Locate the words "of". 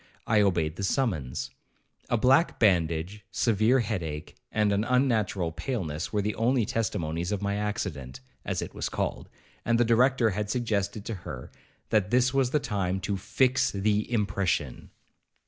7.31-7.43